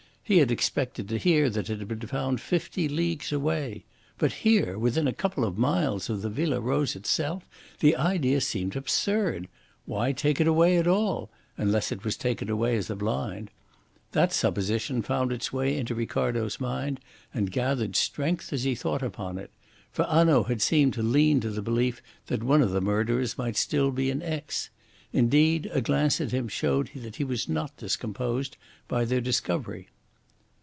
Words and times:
He 0.23 0.37
had 0.37 0.49
expected 0.49 1.09
to 1.09 1.17
hear 1.17 1.49
that 1.49 1.69
it 1.69 1.79
had 1.79 1.89
been 1.89 2.07
found 2.07 2.39
fifty 2.39 2.87
leagues 2.87 3.33
away; 3.33 3.83
but 4.17 4.31
here, 4.31 4.79
within 4.79 5.05
a 5.05 5.11
couple 5.11 5.43
of 5.43 5.57
miles 5.57 6.09
of 6.09 6.21
the 6.21 6.29
Villa 6.29 6.61
Rose 6.61 6.95
itself 6.95 7.43
the 7.81 7.97
idea 7.97 8.39
seemed 8.39 8.77
absurd! 8.77 9.49
Why 9.85 10.13
take 10.13 10.39
it 10.39 10.47
away 10.47 10.77
at 10.77 10.87
all 10.87 11.29
unless 11.57 11.91
it 11.91 12.05
was 12.05 12.15
taken 12.15 12.49
away 12.49 12.77
as 12.77 12.89
a 12.89 12.95
blind? 12.95 13.51
That 14.13 14.31
supposition 14.31 15.01
found 15.01 15.33
its 15.33 15.51
way 15.51 15.75
into 15.77 15.93
Ricardo's 15.93 16.61
mind, 16.61 17.01
and 17.33 17.51
gathered 17.51 17.97
strength 17.97 18.53
as 18.53 18.63
he 18.63 18.73
thought 18.73 19.03
upon 19.03 19.37
it; 19.37 19.51
for 19.91 20.05
Hanaud 20.05 20.43
had 20.43 20.61
seemed 20.61 20.93
to 20.93 21.01
lean 21.03 21.41
to 21.41 21.49
the 21.49 21.61
belief 21.61 22.01
that 22.27 22.41
one 22.41 22.61
of 22.61 22.71
the 22.71 22.79
murderers 22.79 23.37
might 23.37 23.55
be 23.55 23.65
still 23.65 23.93
in 23.99 24.21
Aix. 24.21 24.69
Indeed, 25.11 25.69
a 25.73 25.81
glance 25.81 26.21
at 26.21 26.31
him 26.31 26.47
showed 26.47 26.89
that 26.95 27.17
he 27.17 27.25
was 27.25 27.49
not 27.49 27.75
discomposed 27.75 28.55
by 28.87 29.03
their 29.03 29.19
discovery. 29.19 29.89